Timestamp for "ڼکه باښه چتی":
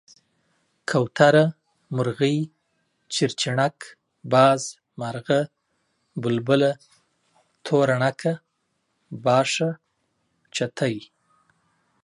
8.03-10.95